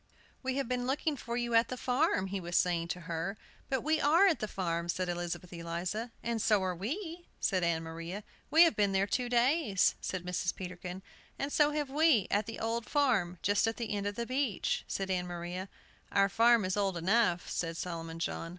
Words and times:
"We 0.41 0.55
have 0.55 0.67
been 0.67 0.87
looking 0.87 1.15
for 1.15 1.37
you 1.37 1.53
at 1.53 1.67
the 1.67 1.77
farm," 1.77 2.25
he 2.25 2.39
was 2.39 2.57
saying 2.57 2.87
to 2.87 3.01
her. 3.01 3.37
"But 3.69 3.81
we 3.83 4.01
are 4.01 4.25
at 4.25 4.39
the 4.39 4.47
farm," 4.47 4.89
said 4.89 5.07
Elizabeth 5.07 5.53
Eliza. 5.53 6.09
"And 6.23 6.41
so 6.41 6.63
are 6.63 6.73
we!" 6.75 7.27
said 7.39 7.63
Ann 7.63 7.83
Maria. 7.83 8.23
"We 8.49 8.63
have 8.63 8.75
been 8.75 8.93
there 8.93 9.05
two 9.05 9.29
days," 9.29 9.93
said 10.01 10.25
Mrs. 10.25 10.55
Peterkin. 10.55 11.03
"And 11.37 11.53
so 11.53 11.69
have 11.73 11.91
we, 11.91 12.27
at 12.31 12.47
the 12.47 12.57
'Old 12.59 12.87
Farm,' 12.87 13.37
just 13.43 13.67
at 13.67 13.77
the 13.77 13.93
end 13.93 14.07
of 14.07 14.15
the 14.15 14.25
beach," 14.25 14.85
said 14.87 15.11
Ann 15.11 15.27
Maria. 15.27 15.69
"Our 16.11 16.29
farm 16.29 16.65
is 16.65 16.75
old 16.75 16.97
enough," 16.97 17.47
said 17.47 17.77
Solomon 17.77 18.17
John. 18.17 18.49